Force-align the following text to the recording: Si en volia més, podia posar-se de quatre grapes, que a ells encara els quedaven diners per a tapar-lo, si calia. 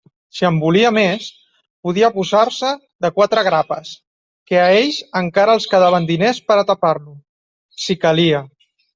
Si 0.37 0.45
en 0.47 0.55
volia 0.61 0.91
més, 0.97 1.25
podia 1.87 2.07
posar-se 2.15 2.71
de 3.05 3.11
quatre 3.17 3.43
grapes, 3.47 3.91
que 4.51 4.57
a 4.61 4.63
ells 4.77 4.97
encara 5.21 5.55
els 5.59 5.67
quedaven 5.73 6.07
diners 6.13 6.39
per 6.53 6.57
a 6.63 6.65
tapar-lo, 6.71 7.13
si 7.89 7.97
calia. 8.07 8.41